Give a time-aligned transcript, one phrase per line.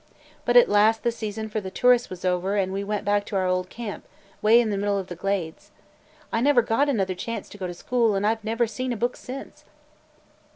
[0.45, 3.35] But at last the season for the tourists was over and we went back to
[3.35, 4.03] our old camp,
[4.41, 5.69] way in the middle of the Glades.
[6.33, 8.97] I never got another chance to go to school and I 've never seen a
[8.97, 9.63] book since!"